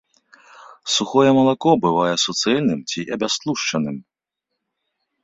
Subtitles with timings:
[0.93, 4.01] Сухое малако бывае суцэльным ці абястлушчаным.